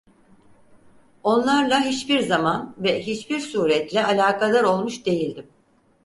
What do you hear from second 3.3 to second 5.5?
suretle alakadar olmuş değildim.